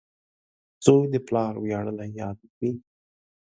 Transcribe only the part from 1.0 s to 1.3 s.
د